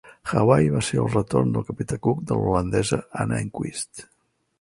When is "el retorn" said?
1.01-1.51